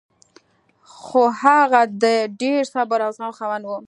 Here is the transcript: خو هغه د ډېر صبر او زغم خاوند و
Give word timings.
خو 0.97 1.21
هغه 1.41 1.81
د 2.03 2.05
ډېر 2.41 2.61
صبر 2.73 2.99
او 3.05 3.11
زغم 3.15 3.31
خاوند 3.37 3.63
و 3.67 3.71